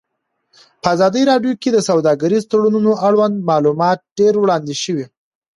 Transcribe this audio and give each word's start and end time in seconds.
په 0.81 0.87
ازادي 0.95 1.21
راډیو 1.31 1.53
کې 1.61 1.69
د 1.73 1.77
سوداګریز 1.89 2.43
تړونونه 2.51 2.91
اړوند 3.07 3.35
معلومات 3.49 3.99
ډېر 4.17 4.33
وړاندې 4.39 4.75
شوي. 4.83 5.05